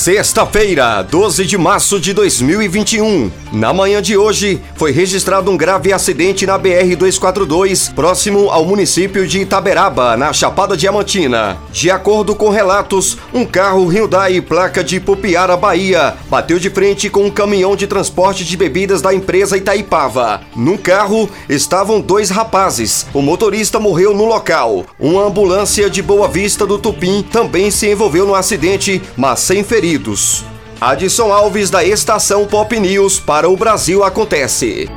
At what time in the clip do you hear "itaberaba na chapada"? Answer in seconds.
9.40-10.74